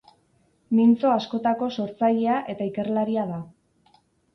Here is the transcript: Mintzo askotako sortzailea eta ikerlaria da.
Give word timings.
Mintzo 0.79 1.11
askotako 1.17 1.69
sortzailea 1.77 2.41
eta 2.57 2.71
ikerlaria 2.75 3.33
da. 3.35 3.43